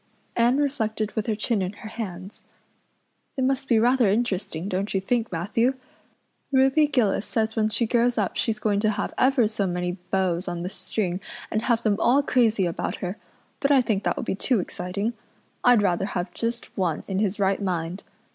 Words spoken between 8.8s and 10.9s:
have ever so many beaus on the